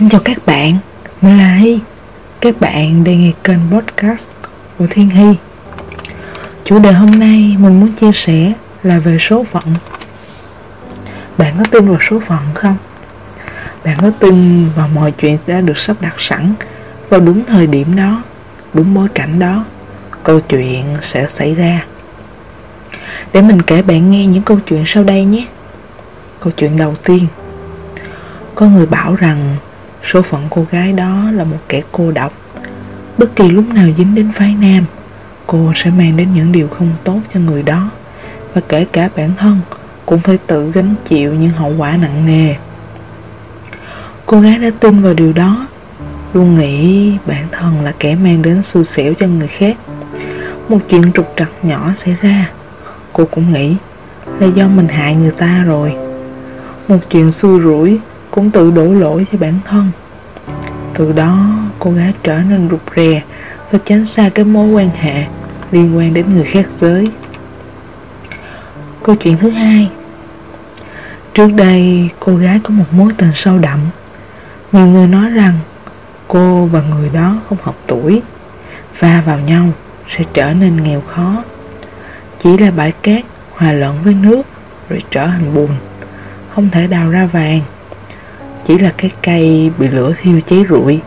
Xin 0.00 0.08
chào 0.08 0.20
các 0.24 0.46
bạn, 0.46 0.78
mình 1.20 1.38
là 1.38 1.54
Hy 1.54 1.80
Các 2.40 2.60
bạn 2.60 3.04
đang 3.04 3.20
nghe 3.20 3.32
kênh 3.44 3.58
podcast 3.70 4.28
của 4.78 4.86
Thiên 4.90 5.10
Hy. 5.10 5.34
Chủ 6.64 6.78
đề 6.78 6.92
hôm 6.92 7.10
nay 7.10 7.56
mình 7.58 7.80
muốn 7.80 7.92
chia 7.92 8.12
sẻ 8.12 8.52
là 8.82 8.98
về 8.98 9.18
số 9.20 9.44
phận. 9.44 9.64
Bạn 11.38 11.54
có 11.58 11.64
tin 11.70 11.88
vào 11.88 11.98
số 12.10 12.20
phận 12.20 12.38
không? 12.54 12.76
Bạn 13.84 13.96
có 14.02 14.10
tin 14.18 14.68
vào 14.76 14.88
mọi 14.94 15.12
chuyện 15.12 15.38
sẽ 15.46 15.60
được 15.60 15.78
sắp 15.78 15.96
đặt 16.00 16.14
sẵn 16.18 16.52
Vào 17.08 17.20
đúng 17.20 17.44
thời 17.44 17.66
điểm 17.66 17.96
đó, 17.96 18.22
đúng 18.74 18.94
bối 18.94 19.08
cảnh 19.14 19.38
đó 19.38 19.64
Câu 20.22 20.40
chuyện 20.40 20.96
sẽ 21.02 21.26
xảy 21.30 21.54
ra. 21.54 21.84
Để 23.32 23.42
mình 23.42 23.62
kể 23.62 23.82
bạn 23.82 24.10
nghe 24.10 24.26
những 24.26 24.42
câu 24.42 24.58
chuyện 24.66 24.84
sau 24.86 25.04
đây 25.04 25.24
nhé. 25.24 25.46
Câu 26.40 26.52
chuyện 26.56 26.76
đầu 26.76 26.94
tiên. 27.04 27.26
Có 28.54 28.66
người 28.66 28.86
bảo 28.86 29.14
rằng 29.14 29.56
Số 30.04 30.22
phận 30.22 30.46
cô 30.50 30.66
gái 30.70 30.92
đó 30.92 31.30
là 31.30 31.44
một 31.44 31.58
kẻ 31.68 31.82
cô 31.92 32.10
độc. 32.10 32.32
Bất 33.18 33.36
kỳ 33.36 33.50
lúc 33.50 33.64
nào 33.74 33.86
dính 33.98 34.14
đến 34.14 34.30
phái 34.34 34.54
nam, 34.60 34.84
Cô 35.46 35.72
sẽ 35.76 35.90
mang 35.90 36.16
đến 36.16 36.28
những 36.34 36.52
điều 36.52 36.68
không 36.68 36.88
tốt 37.04 37.20
cho 37.34 37.40
người 37.40 37.62
đó. 37.62 37.90
Và 38.54 38.60
kể 38.68 38.86
cả 38.92 39.08
bản 39.16 39.30
thân, 39.38 39.60
Cũng 40.06 40.20
phải 40.20 40.38
tự 40.46 40.72
gánh 40.72 40.94
chịu 41.04 41.34
những 41.34 41.50
hậu 41.50 41.74
quả 41.78 41.96
nặng 41.96 42.26
nề. 42.26 42.54
Cô 44.26 44.40
gái 44.40 44.58
đã 44.58 44.70
tin 44.80 45.02
vào 45.02 45.14
điều 45.14 45.32
đó, 45.32 45.66
Luôn 46.34 46.54
nghĩ 46.54 47.12
bản 47.26 47.46
thân 47.52 47.80
là 47.84 47.92
kẻ 47.98 48.14
mang 48.14 48.42
đến 48.42 48.62
xui 48.62 48.84
xẻo 48.84 49.14
cho 49.20 49.26
người 49.26 49.48
khác. 49.48 49.76
Một 50.68 50.78
chuyện 50.88 51.12
trục 51.12 51.32
trặc 51.36 51.48
nhỏ 51.62 51.92
xảy 51.94 52.16
ra, 52.20 52.50
Cô 53.12 53.24
cũng 53.30 53.52
nghĩ 53.52 53.76
là 54.38 54.46
do 54.46 54.68
mình 54.68 54.88
hại 54.88 55.16
người 55.16 55.30
ta 55.30 55.64
rồi. 55.66 55.92
Một 56.88 56.98
chuyện 57.10 57.32
xui 57.32 57.60
rủi 57.60 57.98
cũng 58.30 58.50
tự 58.50 58.70
đổ 58.70 58.84
lỗi 58.84 59.26
cho 59.32 59.38
bản 59.38 59.54
thân. 59.64 59.90
Từ 60.94 61.12
đó, 61.12 61.48
cô 61.78 61.90
gái 61.90 62.12
trở 62.22 62.38
nên 62.38 62.68
rụt 62.70 62.80
rè 62.96 63.22
và 63.70 63.78
tránh 63.84 64.06
xa 64.06 64.30
cái 64.34 64.44
mối 64.44 64.68
quan 64.68 64.90
hệ 64.90 65.24
liên 65.70 65.96
quan 65.96 66.14
đến 66.14 66.34
người 66.34 66.44
khác 66.44 66.66
giới. 66.80 67.10
Câu 69.02 69.16
chuyện 69.16 69.36
thứ 69.36 69.50
hai. 69.50 69.90
Trước 71.34 71.48
đây, 71.56 72.08
cô 72.20 72.36
gái 72.36 72.60
có 72.62 72.70
một 72.70 72.84
mối 72.92 73.12
tình 73.16 73.30
sâu 73.34 73.58
đậm. 73.58 73.78
Nhiều 74.72 74.86
người 74.86 75.06
nói 75.06 75.30
rằng 75.30 75.54
cô 76.28 76.66
và 76.66 76.82
người 76.82 77.10
đó 77.12 77.36
không 77.48 77.58
hợp 77.62 77.74
tuổi, 77.86 78.22
va 78.98 79.22
vào 79.26 79.38
nhau 79.38 79.68
sẽ 80.16 80.24
trở 80.34 80.52
nên 80.52 80.84
nghèo 80.84 81.00
khó. 81.00 81.42
Chỉ 82.38 82.58
là 82.58 82.70
bãi 82.70 82.92
cát, 82.92 83.24
hòa 83.50 83.72
lẫn 83.72 83.98
với 84.04 84.14
nước, 84.14 84.42
rồi 84.88 85.02
trở 85.10 85.26
thành 85.26 85.54
bùn, 85.54 85.68
không 86.54 86.70
thể 86.70 86.86
đào 86.86 87.10
ra 87.10 87.26
vàng 87.26 87.60
chỉ 88.66 88.78
là 88.78 88.92
cái 88.96 89.10
cây 89.22 89.70
bị 89.78 89.88
lửa 89.88 90.12
thiêu 90.20 90.40
cháy 90.46 90.64
rụi. 90.68 91.00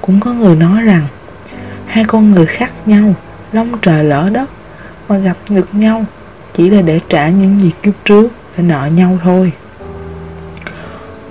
Cũng 0.00 0.20
có 0.20 0.32
người 0.32 0.56
nói 0.56 0.82
rằng 0.82 1.06
hai 1.86 2.04
con 2.04 2.30
người 2.30 2.46
khác 2.46 2.72
nhau, 2.86 3.14
long 3.52 3.78
trời 3.82 4.04
lỡ 4.04 4.30
đất 4.32 4.50
mà 5.08 5.18
gặp 5.18 5.36
ngược 5.48 5.74
nhau 5.74 6.04
chỉ 6.54 6.70
là 6.70 6.82
để 6.82 7.00
trả 7.08 7.28
những 7.28 7.60
gì 7.60 7.70
kiếp 7.82 7.94
trước 8.04 8.28
phải 8.54 8.64
nợ 8.64 8.88
nhau 8.94 9.18
thôi. 9.22 9.52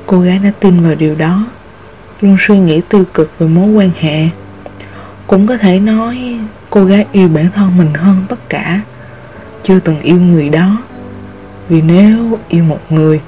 Cô 0.06 0.20
gái 0.20 0.40
đã 0.40 0.52
tin 0.60 0.84
vào 0.84 0.96
điều 0.96 1.16
đó, 1.16 1.46
luôn 2.22 2.38
suy 2.40 2.60
nghĩ 2.60 2.82
tiêu 2.90 3.04
cực 3.14 3.32
về 3.40 3.48
mối 3.48 3.70
quan 3.70 3.90
hệ. 4.00 4.28
Cũng 5.28 5.48
có 5.48 5.58
thể 5.58 5.80
nói 5.80 6.40
cô 6.70 6.86
gái 6.86 7.06
yêu 7.12 7.28
bản 7.28 7.50
thân 7.56 7.78
mình 7.78 7.94
hơn 7.94 8.24
tất 8.30 8.50
cả, 8.50 8.82
chưa 9.64 9.80
từng 9.80 10.02
yêu 10.02 10.20
người 10.20 10.50
đó. 10.50 10.78
Vì 11.70 11.82
nếu 11.82 12.40
yêu 12.48 12.64
một 12.64 12.80
người 12.90 13.22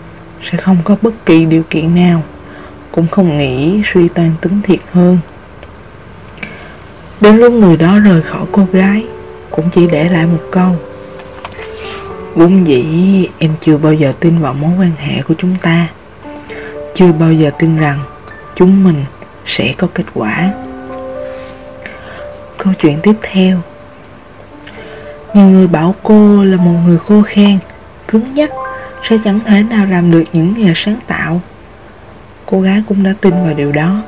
sẽ 0.52 0.58
không 0.58 0.78
có 0.84 0.96
bất 1.02 1.26
kỳ 1.26 1.46
điều 1.46 1.64
kiện 1.70 1.96
nào, 1.96 2.24
cũng 2.92 3.08
không 3.08 3.38
nghĩ 3.38 3.82
suy 3.94 4.08
toan 4.08 4.32
tính 4.42 4.62
thiệt 4.64 4.80
hơn. 4.92 5.18
Đến 7.22 7.38
lúc 7.38 7.54
người 7.54 7.78
đó 7.78 8.00
rời 8.00 8.22
khỏi 8.22 8.46
cô 8.52 8.68
gái, 8.72 9.06
cũng 9.52 9.70
chỉ 9.74 9.88
để 9.88 10.10
lại 10.10 10.26
một 10.26 10.44
câu. 10.52 10.76
Vốn 12.36 12.68
dĩ 12.68 12.86
em 13.38 13.52
chưa 13.62 13.78
bao 13.78 13.94
giờ 13.94 14.14
tin 14.20 14.40
vào 14.40 14.54
mối 14.54 14.72
quan 14.80 14.92
hệ 14.98 15.22
của 15.22 15.34
chúng 15.38 15.56
ta. 15.62 15.88
Chưa 16.96 17.12
bao 17.12 17.34
giờ 17.34 17.52
tin 17.60 17.78
rằng 17.78 18.00
chúng 18.56 18.84
mình 18.84 19.06
sẽ 19.46 19.74
có 19.78 19.88
kết 19.94 20.04
quả. 20.14 20.54
Câu 22.58 22.74
chuyện 22.80 23.00
tiếp 23.04 23.14
theo. 23.22 23.62
Nhiều 25.34 25.46
người 25.46 25.68
bảo 25.68 25.96
cô 26.04 26.44
là 26.44 26.58
một 26.58 26.76
người 26.86 26.98
khô 26.98 27.22
khan, 27.22 27.58
cứng 28.08 28.34
nhắc 28.34 28.50
sẽ 29.10 29.18
chẳng 29.24 29.40
thể 29.46 29.64
nào 29.64 29.86
làm 29.86 30.12
được 30.12 30.24
những 30.34 30.54
nghề 30.58 30.74
sáng 30.76 31.00
tạo. 31.08 31.42
Cô 32.46 32.62
gái 32.62 32.84
cũng 32.88 33.04
đã 33.04 33.14
tin 33.22 33.32
vào 33.32 33.54
điều 33.54 33.72
đó. 33.72 34.02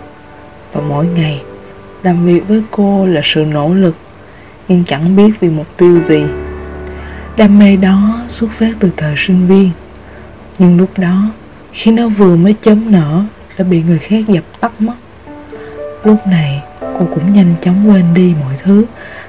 Và 0.74 0.82
mỗi 0.82 1.08
ngày, 1.08 1.42
làm 2.04 2.26
việc 2.26 2.48
với 2.48 2.62
cô 2.72 3.06
là 3.06 3.22
sự 3.24 3.46
nỗ 3.46 3.74
lực, 3.74 3.96
nhưng 4.68 4.84
chẳng 4.84 5.16
biết 5.16 5.40
vì 5.40 5.50
mục 5.50 5.68
tiêu 5.78 6.02
gì. 6.02 6.24
Đam 7.38 7.60
mê 7.60 7.76
đó 7.76 8.22
xuất 8.30 8.52
phát 8.52 8.72
từ 8.80 8.90
thời 8.98 9.16
sinh 9.18 9.48
viên. 9.48 9.70
Nhưng 10.60 10.78
lúc 10.78 10.90
đó, 10.98 11.22
khi 11.72 11.92
nó 11.92 12.08
vừa 12.08 12.36
mới 12.36 12.56
chấm 12.62 12.92
nở, 12.92 13.24
đã 13.58 13.66
bị 13.66 13.84
người 13.84 14.00
khác 14.00 14.24
dập 14.28 14.44
tắt 14.60 14.72
mất. 14.80 14.96
Lúc 16.04 16.28
này, 16.28 16.62
cô 16.80 17.08
cũng 17.14 17.34
nhanh 17.34 17.56
chóng 17.62 17.90
quên 17.90 18.06
đi 18.14 18.34
mọi 18.42 18.54
thứ 18.64 18.86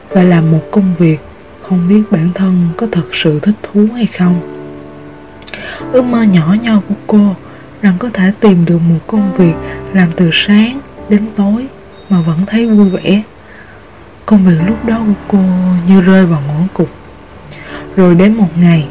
và 0.09 0.23
làm 0.23 0.53
một 0.53 0.63
công 0.71 0.95
việc 0.99 1.21
không 1.63 1.89
biết 1.89 2.03
bản 2.11 2.29
thân 2.35 2.69
có 2.77 2.87
thật 2.93 3.07
sự 3.13 3.41
thích 3.41 3.55
thú 3.63 3.87
hay 3.95 4.07
không 4.07 4.58
ước 5.93 6.05
mơ 6.05 6.23
nhỏ 6.23 6.57
nhoi 6.63 6.81
của 6.89 6.95
cô 7.07 7.35
rằng 7.83 7.95
có 7.99 8.09
thể 8.13 8.33
tìm 8.41 8.65
được 8.65 8.79
một 8.89 8.99
công 9.07 9.33
việc 9.37 9.55
làm 9.93 10.09
từ 10.17 10.31
sáng 10.33 10.81
đến 11.09 11.27
tối 11.37 11.67
mà 12.09 12.21
vẫn 12.21 12.39
thấy 12.47 12.67
vui 12.67 12.91
vẻ. 12.91 13.23
Công 14.27 14.45
việc 14.45 14.59
lúc 14.67 14.85
đó 14.85 14.99
của 15.07 15.13
cô 15.29 15.39
như 15.87 16.01
rơi 16.01 16.27
vào 16.27 16.43
ngõ 16.49 16.61
cụt. 16.75 16.89
Rồi 17.97 18.15
đến 18.15 18.35
một 18.35 18.59
ngày, 18.61 18.87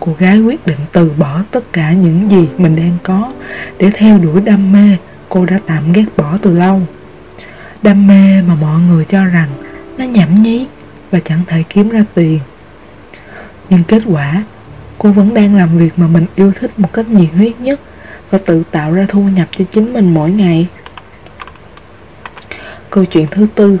cô 0.00 0.16
gái 0.18 0.40
quyết 0.40 0.66
định 0.66 0.78
từ 0.92 1.12
bỏ 1.18 1.40
tất 1.50 1.72
cả 1.72 1.92
những 1.92 2.30
gì 2.30 2.48
mình 2.58 2.76
đang 2.76 2.96
có 3.02 3.32
để 3.78 3.90
theo 3.94 4.18
đuổi 4.18 4.40
đam 4.40 4.72
mê 4.72 4.96
cô 5.28 5.44
đã 5.44 5.58
tạm 5.66 5.92
ghét 5.92 6.04
bỏ 6.16 6.38
từ 6.42 6.54
lâu. 6.54 6.82
Đam 7.82 8.06
mê 8.06 8.42
mà 8.42 8.54
mọi 8.54 8.80
người 8.80 9.04
cho 9.04 9.24
rằng 9.24 9.48
nó 9.98 10.04
nhảm 10.04 10.42
nhí 10.42 10.66
và 11.10 11.20
chẳng 11.24 11.40
thể 11.46 11.62
kiếm 11.68 11.88
ra 11.88 12.04
tiền. 12.14 12.38
Nhưng 13.70 13.84
kết 13.84 14.02
quả 14.06 14.44
cô 15.02 15.12
vẫn 15.12 15.34
đang 15.34 15.56
làm 15.56 15.78
việc 15.78 15.90
mà 15.96 16.06
mình 16.06 16.26
yêu 16.34 16.52
thích 16.60 16.78
một 16.78 16.92
cách 16.92 17.08
nhiệt 17.08 17.28
huyết 17.36 17.60
nhất 17.60 17.80
và 18.30 18.38
tự 18.38 18.62
tạo 18.70 18.92
ra 18.92 19.06
thu 19.08 19.22
nhập 19.22 19.48
cho 19.58 19.64
chính 19.72 19.92
mình 19.92 20.14
mỗi 20.14 20.30
ngày. 20.30 20.66
Câu 22.90 23.04
chuyện 23.04 23.26
thứ 23.30 23.46
tư. 23.54 23.78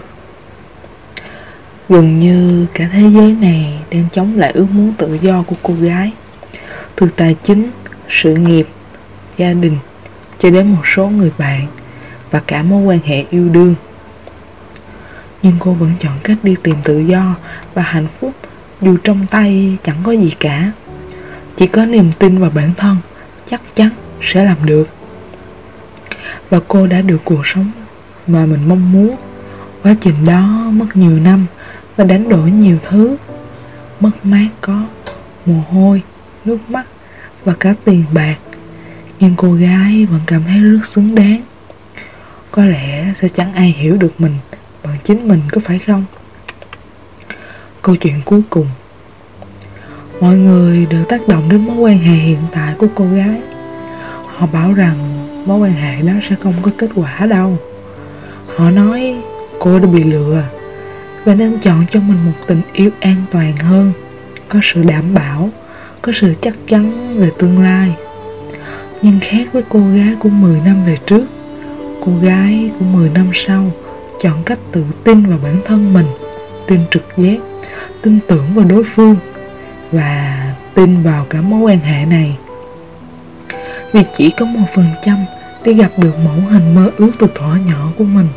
Gần 1.88 2.18
như 2.18 2.66
cả 2.74 2.88
thế 2.92 3.10
giới 3.14 3.32
này 3.32 3.80
đang 3.90 4.08
chống 4.12 4.38
lại 4.38 4.50
ước 4.50 4.66
muốn 4.70 4.92
tự 4.98 5.18
do 5.22 5.42
của 5.46 5.56
cô 5.62 5.74
gái. 5.74 6.12
Từ 6.96 7.08
tài 7.16 7.36
chính, 7.42 7.70
sự 8.08 8.34
nghiệp, 8.34 8.68
gia 9.36 9.52
đình, 9.52 9.78
cho 10.38 10.50
đến 10.50 10.66
một 10.66 10.82
số 10.94 11.08
người 11.08 11.32
bạn 11.38 11.66
và 12.30 12.40
cả 12.46 12.62
mối 12.62 12.82
quan 12.82 12.98
hệ 13.04 13.24
yêu 13.30 13.48
đương. 13.48 13.74
Nhưng 15.42 15.56
cô 15.58 15.72
vẫn 15.72 15.92
chọn 16.00 16.18
cách 16.22 16.38
đi 16.42 16.54
tìm 16.62 16.76
tự 16.84 16.98
do 16.98 17.34
và 17.74 17.82
hạnh 17.82 18.06
phúc 18.20 18.32
dù 18.80 18.96
trong 19.04 19.26
tay 19.30 19.76
chẳng 19.84 19.96
có 20.02 20.12
gì 20.12 20.34
cả 20.40 20.72
chỉ 21.60 21.66
có 21.66 21.86
niềm 21.86 22.10
tin 22.18 22.38
vào 22.38 22.50
bản 22.54 22.70
thân 22.76 22.96
chắc 23.50 23.60
chắn 23.74 23.90
sẽ 24.22 24.44
làm 24.44 24.56
được. 24.64 24.88
Và 26.50 26.60
cô 26.68 26.86
đã 26.86 27.00
được 27.00 27.20
cuộc 27.24 27.46
sống 27.46 27.70
mà 28.26 28.46
mình 28.46 28.68
mong 28.68 28.92
muốn. 28.92 29.16
Quá 29.82 29.94
trình 30.00 30.26
đó 30.26 30.70
mất 30.72 30.86
nhiều 30.94 31.18
năm 31.18 31.46
và 31.96 32.04
đánh 32.04 32.28
đổi 32.28 32.50
nhiều 32.50 32.78
thứ. 32.88 33.16
Mất 34.00 34.10
mát 34.22 34.48
có 34.60 34.84
mồ 35.46 35.54
hôi, 35.70 36.02
nước 36.44 36.58
mắt 36.68 36.86
và 37.44 37.54
cả 37.60 37.74
tiền 37.84 38.04
bạc. 38.12 38.36
Nhưng 39.20 39.34
cô 39.36 39.52
gái 39.52 40.06
vẫn 40.06 40.20
cảm 40.26 40.42
thấy 40.46 40.60
rất 40.60 40.86
xứng 40.86 41.14
đáng. 41.14 41.42
Có 42.50 42.64
lẽ 42.64 43.14
sẽ 43.20 43.28
chẳng 43.28 43.52
ai 43.52 43.74
hiểu 43.78 43.96
được 43.96 44.20
mình 44.20 44.34
bằng 44.82 44.96
chính 45.04 45.28
mình 45.28 45.40
có 45.52 45.60
phải 45.64 45.78
không? 45.78 46.04
Câu 47.82 47.96
chuyện 47.96 48.22
cuối 48.24 48.42
cùng. 48.50 48.66
Mọi 50.20 50.36
người 50.36 50.86
đều 50.90 51.04
tác 51.04 51.28
động 51.28 51.48
đến 51.48 51.66
mối 51.66 51.76
quan 51.76 51.98
hệ 51.98 52.14
hiện 52.14 52.38
tại 52.52 52.74
của 52.78 52.86
cô 52.94 53.04
gái. 53.04 53.40
Họ 54.26 54.46
bảo 54.46 54.72
rằng 54.72 54.96
mối 55.46 55.58
quan 55.58 55.72
hệ 55.72 56.02
đó 56.02 56.12
sẽ 56.28 56.36
không 56.42 56.54
có 56.62 56.70
kết 56.78 56.90
quả 56.94 57.26
đâu. 57.26 57.58
Họ 58.56 58.70
nói 58.70 59.16
cô 59.58 59.78
đã 59.78 59.86
bị 59.86 60.04
lừa 60.04 60.42
Và 61.24 61.34
nên 61.34 61.58
chọn 61.58 61.84
cho 61.90 62.00
mình 62.00 62.18
một 62.26 62.32
tình 62.46 62.60
yêu 62.72 62.90
an 63.00 63.16
toàn 63.32 63.56
hơn, 63.56 63.92
Có 64.48 64.60
sự 64.62 64.82
đảm 64.82 65.14
bảo, 65.14 65.50
Có 66.02 66.12
sự 66.20 66.34
chắc 66.40 66.54
chắn 66.68 67.14
về 67.18 67.30
tương 67.38 67.62
lai. 67.62 67.94
Nhưng 69.02 69.18
khác 69.20 69.46
với 69.52 69.62
cô 69.68 69.80
gái 69.80 70.14
của 70.18 70.28
10 70.28 70.60
năm 70.64 70.84
về 70.86 70.98
trước, 71.06 71.24
Cô 72.00 72.12
gái 72.22 72.70
của 72.78 72.84
10 72.84 73.10
năm 73.10 73.30
sau 73.34 73.72
Chọn 74.20 74.42
cách 74.46 74.58
tự 74.72 74.84
tin 75.04 75.26
vào 75.26 75.38
bản 75.42 75.56
thân 75.66 75.94
mình, 75.94 76.06
Tin 76.66 76.80
trực 76.90 77.04
giác, 77.16 77.36
Tin 78.02 78.18
tưởng 78.28 78.44
vào 78.54 78.64
đối 78.64 78.84
phương 78.84 79.16
và 79.92 80.54
tin 80.74 81.02
vào 81.02 81.26
cả 81.30 81.40
mối 81.40 81.60
quan 81.60 81.78
hệ 81.78 82.06
này 82.06 82.36
vì 83.92 84.02
chỉ 84.12 84.30
có 84.30 84.46
một 84.46 84.66
phần 84.74 84.86
trăm 85.04 85.16
để 85.64 85.72
gặp 85.72 85.90
được 85.96 86.12
mẫu 86.24 86.50
hình 86.50 86.74
mơ 86.74 86.90
ước 86.96 87.10
từ 87.18 87.26
thuở 87.34 87.54
nhỏ 87.66 87.92
của 87.98 88.04
mình. 88.04 88.28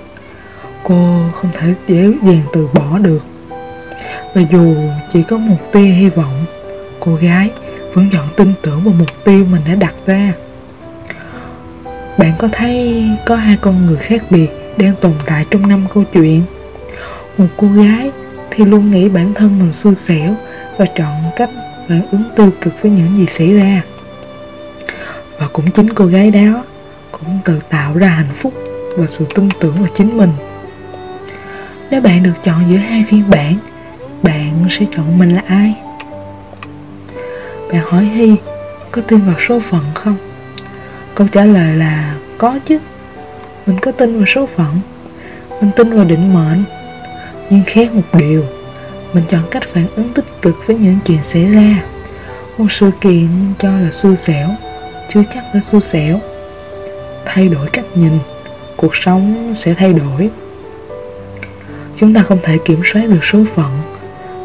Cô 0.84 1.20
không 1.34 1.52
thể 1.60 1.74
dễ 1.88 2.14
dàng 2.24 2.42
từ 2.54 2.68
bỏ 2.74 2.98
được. 2.98 3.22
Và 4.34 4.42
dù 4.52 4.76
chỉ 5.14 5.24
có 5.24 5.38
một 5.38 5.58
tia 5.72 5.80
hy 5.80 6.10
vọng, 6.10 6.46
cô 7.00 7.16
gái 7.16 7.52
vẫn 7.94 8.10
chọn 8.14 8.28
tin 8.36 8.54
tưởng 8.62 8.84
vào 8.84 8.94
mục 9.00 9.24
tiêu 9.24 9.46
mình 9.52 9.62
đã 9.68 9.76
đặt 9.76 9.94
ra. 10.06 10.34
Bạn 12.18 12.34
có 12.38 12.48
thấy 12.52 13.06
có 13.26 13.36
hai 13.36 13.58
con 13.62 13.86
người 13.86 13.98
khác 13.98 14.24
biệt 14.30 14.48
đang 14.78 14.94
tồn 15.02 15.14
tại 15.26 15.46
trong 15.50 15.68
năm 15.68 15.86
câu 15.94 16.04
chuyện? 16.14 16.42
Một 17.38 17.48
cô 17.58 17.68
gái 17.68 18.12
thì 18.50 18.66
luôn 18.66 18.92
nghĩ 18.92 19.10
bản 19.10 19.34
thân 19.34 19.60
mình 19.60 19.74
xui 19.74 19.96
xẻo 19.96 20.36
và 20.78 20.86
chọn 20.96 21.24
cách 21.36 21.50
phản 21.88 22.02
ứng 22.12 22.24
tiêu 22.36 22.50
cực 22.62 22.82
với 22.82 22.92
những 22.92 23.18
gì 23.18 23.26
xảy 23.26 23.54
ra. 23.54 23.82
Và 25.40 25.48
cũng 25.54 25.72
chính 25.72 25.94
cô 25.94 26.06
gái 26.06 26.32
đó 26.32 26.64
cũng 27.12 27.40
tự 27.46 27.60
tạo 27.70 27.98
ra 27.98 28.08
hạnh 28.08 28.36
phúc 28.36 28.54
và 28.98 29.08
sự 29.08 29.26
tin 29.36 29.50
tưởng 29.60 29.76
vào 29.80 29.90
chính 29.96 30.18
mình. 30.18 30.32
Nếu 31.90 32.02
bạn 32.02 32.24
được 32.24 32.34
chọn 32.44 32.64
giữa 32.70 32.78
hai 32.78 33.06
phiên 33.10 33.24
bản, 33.30 33.56
bạn 34.24 34.66
sẽ 34.70 34.86
chọn 34.96 35.20
mình 35.20 35.36
là 35.36 35.44
ai? 35.48 35.76
Bạn 37.72 37.82
hỏi 37.86 38.06
Hy, 38.06 38.36
có 38.92 39.02
tin 39.02 39.20
vào 39.20 39.36
số 39.48 39.60
phận 39.70 39.84
không? 39.94 40.16
Câu 41.16 41.28
trả 41.32 41.46
lời 41.46 41.76
là 41.76 42.16
có 42.38 42.60
chứ. 42.66 42.78
Mình 43.66 43.80
có 43.80 43.92
tin 43.92 44.18
vào 44.18 44.26
số 44.26 44.46
phận, 44.56 44.80
mình 45.62 45.72
tin 45.76 45.90
vào 45.90 46.06
định 46.06 46.34
mệnh. 46.34 46.64
Nhưng 47.50 47.64
khác 47.68 47.94
một 47.94 48.20
điều, 48.20 48.44
mình 49.14 49.24
chọn 49.30 49.42
cách 49.52 49.64
phản 49.74 49.88
ứng 49.96 50.14
tích 50.14 50.26
cực 50.42 50.56
với 50.68 50.76
những 50.76 50.98
chuyện 51.06 51.24
xảy 51.24 51.46
ra. 51.46 51.84
Một 52.58 52.72
sự 52.72 52.92
kiện 53.02 53.28
cho 53.60 53.70
là 53.70 53.92
xui 53.92 54.18
xẻo, 54.18 54.48
chưa 55.14 55.24
chắc 55.34 55.44
là 55.54 55.62
xui 55.62 55.82
xẻo. 55.82 56.20
Thay 57.26 57.48
đổi 57.48 57.68
cách 57.74 57.86
nhìn, 57.96 58.12
cuộc 58.78 58.96
sống 58.96 59.54
sẽ 59.56 59.74
thay 59.74 59.94
đổi. 59.94 60.30
Chúng 62.00 62.14
ta 62.14 62.24
không 62.24 62.40
thể 62.44 62.58
kiểm 62.66 62.82
soát 62.94 63.04
được 63.10 63.24
số 63.32 63.40
phận, 63.56 63.72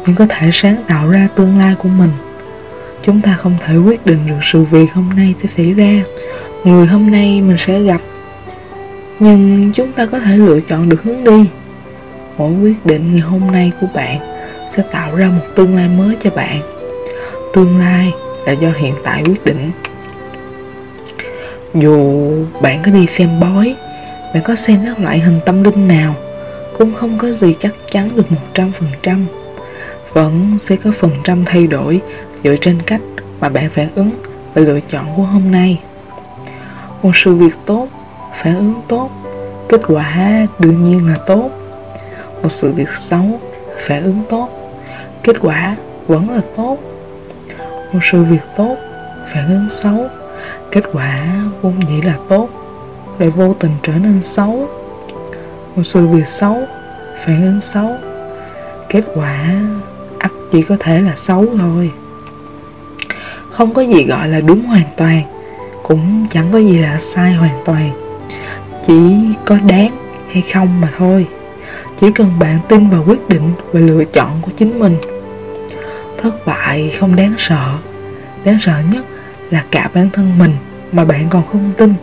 nhưng 0.05 0.15
có 0.15 0.25
thể 0.29 0.49
sáng 0.53 0.75
tạo 0.87 1.09
ra 1.09 1.27
tương 1.35 1.59
lai 1.59 1.75
của 1.83 1.89
mình. 1.89 2.11
Chúng 3.05 3.21
ta 3.21 3.37
không 3.39 3.55
thể 3.65 3.75
quyết 3.77 4.05
định 4.05 4.27
được 4.27 4.39
sự 4.51 4.63
việc 4.63 4.93
hôm 4.93 5.09
nay 5.15 5.35
sẽ 5.43 5.49
xảy 5.57 5.73
ra, 5.73 6.03
người 6.63 6.87
hôm 6.87 7.11
nay 7.11 7.41
mình 7.41 7.57
sẽ 7.59 7.81
gặp. 7.81 8.01
Nhưng 9.19 9.71
chúng 9.75 9.91
ta 9.91 10.05
có 10.05 10.19
thể 10.19 10.37
lựa 10.37 10.59
chọn 10.59 10.89
được 10.89 11.03
hướng 11.03 11.23
đi. 11.23 11.45
Mỗi 12.37 12.53
quyết 12.53 12.85
định 12.85 13.11
ngày 13.11 13.21
hôm 13.21 13.51
nay 13.51 13.71
của 13.81 13.87
bạn 13.93 14.38
sẽ 14.75 14.83
tạo 14.91 15.15
ra 15.15 15.27
một 15.27 15.45
tương 15.55 15.75
lai 15.75 15.87
mới 15.97 16.17
cho 16.23 16.29
bạn. 16.29 16.61
Tương 17.53 17.79
lai 17.79 18.13
là 18.45 18.51
do 18.51 18.69
hiện 18.77 18.93
tại 19.03 19.23
quyết 19.25 19.45
định. 19.45 19.71
Dù 21.73 22.31
bạn 22.61 22.81
có 22.85 22.91
đi 22.91 23.07
xem 23.17 23.29
bói, 23.39 23.75
bạn 24.33 24.43
có 24.43 24.55
xem 24.55 24.79
các 24.85 24.99
loại 24.99 25.19
hình 25.19 25.39
tâm 25.45 25.63
linh 25.63 25.87
nào, 25.87 26.15
cũng 26.77 26.93
không 26.93 27.17
có 27.17 27.31
gì 27.31 27.55
chắc 27.59 27.73
chắn 27.91 28.09
được 28.15 28.25
100%. 29.03 29.25
Vẫn 30.13 30.57
sẽ 30.59 30.75
có 30.75 30.91
phần 30.99 31.11
trăm 31.23 31.45
thay 31.45 31.67
đổi 31.67 32.01
dựa 32.43 32.55
trên 32.61 32.81
cách 32.81 33.01
mà 33.39 33.49
bạn 33.49 33.69
phản 33.69 33.89
ứng 33.95 34.11
và 34.53 34.61
lựa 34.61 34.79
chọn 34.79 35.05
của 35.15 35.23
hôm 35.23 35.51
nay. 35.51 35.79
Một 37.03 37.11
sự 37.15 37.35
việc 37.35 37.53
tốt, 37.65 37.87
phản 38.43 38.55
ứng 38.55 38.73
tốt, 38.87 39.09
kết 39.69 39.81
quả 39.87 40.47
đương 40.59 40.83
nhiên 40.83 41.07
là 41.07 41.15
tốt. 41.27 41.49
Một 42.43 42.51
sự 42.51 42.71
việc 42.71 42.89
xấu, 42.93 43.39
phản 43.77 44.03
ứng 44.03 44.21
tốt, 44.29 44.49
kết 45.23 45.35
quả 45.41 45.75
vẫn 46.07 46.29
là 46.29 46.41
tốt. 46.55 46.77
Một 47.93 47.99
sự 48.11 48.23
việc 48.23 48.41
tốt, 48.57 48.75
phản 49.33 49.49
ứng 49.49 49.69
xấu, 49.69 50.07
kết 50.71 50.83
quả 50.93 51.25
vốn 51.61 51.73
dĩ 51.89 52.01
là 52.01 52.15
tốt, 52.29 52.49
lại 53.19 53.29
vô 53.29 53.55
tình 53.59 53.71
trở 53.83 53.93
nên 53.93 54.23
xấu. 54.23 54.69
Một 55.75 55.83
sự 55.83 56.07
việc 56.07 56.27
xấu, 56.27 56.57
phản 57.25 57.41
ứng 57.41 57.61
xấu, 57.61 57.91
kết 58.89 59.03
quả 59.15 59.61
ắt 60.19 60.31
chỉ 60.51 60.61
có 60.61 60.75
thể 60.79 61.01
là 61.01 61.13
xấu 61.17 61.45
thôi. 61.57 61.91
Không 63.49 63.73
có 63.73 63.81
gì 63.81 64.03
gọi 64.03 64.27
là 64.27 64.39
đúng 64.39 64.65
hoàn 64.65 64.83
toàn 64.97 65.23
cũng 65.83 66.27
chẳng 66.31 66.45
có 66.51 66.57
gì 66.57 66.77
là 66.77 66.99
sai 66.99 67.33
hoàn 67.33 67.63
toàn. 67.65 67.91
Chỉ 68.87 69.17
có 69.45 69.57
đáng 69.67 69.97
hay 70.31 70.43
không 70.53 70.81
mà 70.81 70.89
thôi 70.97 71.27
chỉ 72.01 72.11
cần 72.15 72.31
bạn 72.39 72.59
tin 72.67 72.89
vào 72.89 73.03
quyết 73.07 73.29
định 73.29 73.51
và 73.71 73.79
lựa 73.79 74.03
chọn 74.03 74.29
của 74.41 74.51
chính 74.57 74.79
mình. 74.79 74.97
Thất 76.21 76.45
bại 76.45 76.95
không 76.99 77.15
đáng 77.15 77.33
sợ. 77.37 77.77
Đáng 78.45 78.57
sợ 78.61 78.73
nhất 78.91 79.05
là 79.51 79.63
cả 79.71 79.89
bản 79.93 80.09
thân 80.13 80.37
mình 80.39 80.51
mà 80.91 81.05
bạn 81.05 81.27
còn 81.29 81.43
không 81.51 81.71
tin, 81.77 81.93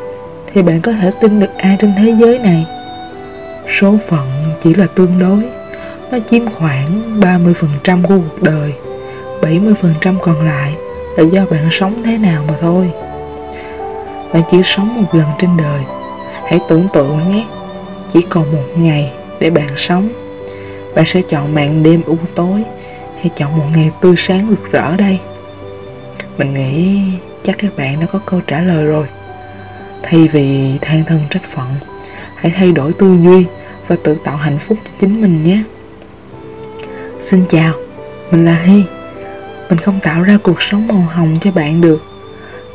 thì 0.53 0.63
bạn 0.63 0.81
có 0.81 0.93
thể 0.93 1.11
tin 1.21 1.41
được 1.41 1.51
ai 1.59 1.77
trên 1.81 1.93
thế 1.97 2.15
giới 2.21 2.39
này. 2.39 2.67
Số 3.81 3.95
phận 4.09 4.29
chỉ 4.63 4.75
là 4.75 4.87
tương 4.95 5.19
đối, 5.19 5.43
nó 6.11 6.19
chiếm 6.31 6.43
khoảng 6.51 7.21
30% 7.21 8.03
của 8.03 8.09
cuộc 8.09 8.43
đời 8.43 8.73
70% 9.41 10.19
còn 10.19 10.47
lại 10.47 10.75
là 11.17 11.25
do 11.25 11.47
bạn 11.51 11.69
sống 11.73 12.03
thế 12.05 12.19
nào 12.19 12.45
mà 12.49 12.55
thôi. 12.61 12.91
Bạn 14.33 14.43
chỉ 14.51 14.59
sống 14.65 15.03
một 15.03 15.15
lần 15.15 15.27
trên 15.41 15.51
đời. 15.59 15.81
Hãy 16.45 16.61
tưởng 16.69 16.89
tượng 16.93 17.33
nhé. 17.33 17.47
Chỉ 18.13 18.23
còn 18.23 18.53
một 18.53 18.65
ngày 18.77 19.13
để 19.41 19.51
bạn 19.51 19.69
sống. 19.77 20.09
Bạn 20.95 21.05
sẽ 21.07 21.23
chọn 21.29 21.55
màn 21.55 21.83
đêm 21.83 22.03
u 22.07 22.17
tối 22.35 22.63
hay 23.17 23.31
chọn 23.37 23.59
một 23.59 23.65
ngày 23.75 23.91
tươi 24.01 24.15
sáng 24.19 24.47
rực 24.51 24.73
rỡ 24.73 24.97
đây. 24.97 25.19
Mình 26.39 26.55
nghĩ 26.55 27.01
chắc 27.45 27.57
các 27.59 27.77
bạn 27.77 28.01
đã 28.01 28.07
có 28.13 28.19
câu 28.27 28.41
trả 28.47 28.61
lời 28.61 28.87
rồi. 28.87 29.07
Thay 30.03 30.29
vì 30.33 30.79
than 30.81 31.05
thân 31.05 31.21
trách 31.31 31.43
phận, 31.55 31.75
hãy 32.37 32.53
thay 32.57 32.73
đổi 32.73 32.93
tư 32.93 33.17
duy 33.25 33.45
và 33.89 33.97
tự 34.03 34.17
tạo 34.25 34.37
hạnh 34.37 34.59
phúc 34.59 34.79
cho 34.85 34.91
chính 35.01 35.21
mình 35.21 35.45
nhé. 35.45 35.63
Xin 37.23 37.45
chào, 37.51 37.73
mình 38.31 38.45
là 38.45 38.63
hy. 38.65 38.83
Mình 39.71 39.79
không 39.79 40.01
tạo 40.01 40.23
ra 40.23 40.39
cuộc 40.43 40.63
sống 40.63 40.89
màu 40.89 41.07
hồng 41.11 41.39
cho 41.41 41.51
bạn 41.51 41.81
được, 41.81 42.05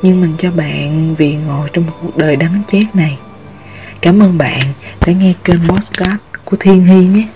nhưng 0.01 0.21
mình 0.21 0.33
cho 0.37 0.51
bạn 0.51 1.15
vì 1.17 1.33
ngồi 1.33 1.69
trong 1.73 1.85
một 1.85 1.93
cuộc 2.01 2.17
đời 2.17 2.35
đắng 2.35 2.61
chát 2.71 2.95
này. 2.95 3.17
Cảm 4.01 4.23
ơn 4.23 4.37
bạn 4.37 4.59
đã 5.05 5.13
nghe 5.13 5.33
kênh 5.43 5.59
podcast 5.67 6.30
của 6.51 6.57
thiên 6.59 6.83
hy 6.83 7.05
nhé. 7.05 7.27